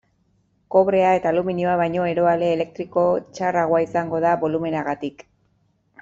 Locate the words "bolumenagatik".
4.45-5.21